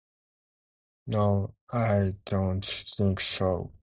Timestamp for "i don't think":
1.71-3.19